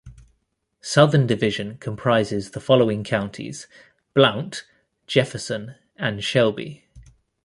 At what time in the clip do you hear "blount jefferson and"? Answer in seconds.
4.15-6.23